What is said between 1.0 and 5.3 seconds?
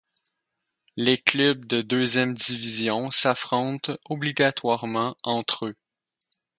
clubs de Deuxième division s'affrontent obligatoirement